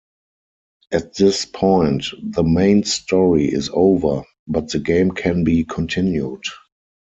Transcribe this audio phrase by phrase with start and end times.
[0.91, 6.41] At this point, the main story is over, but the game can be continued.